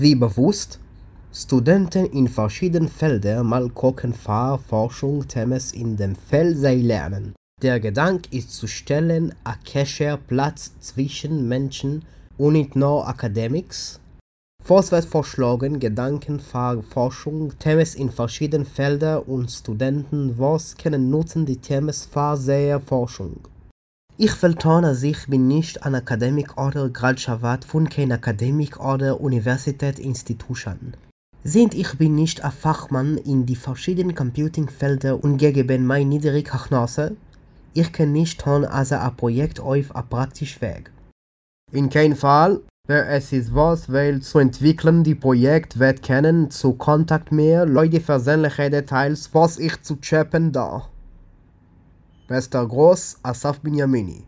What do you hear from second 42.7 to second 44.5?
wer es ist was will zu